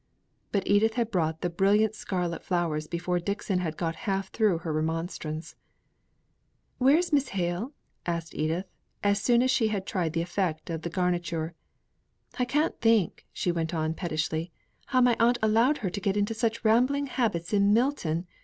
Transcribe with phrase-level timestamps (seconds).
[0.51, 4.73] But Edith had brought the brilliant scarlet flowers before Dixon had got half through her
[4.73, 5.55] remonstrance.
[6.79, 7.73] "Where is Miss Hale?"
[8.07, 8.65] asked Edith,
[9.03, 11.53] as soon as she had tried the effect of the garniture.
[12.39, 14.51] "I can't think," she went on, pettishly,
[14.87, 18.25] "how my aunt allowed her to get into such rambling habits in Milton!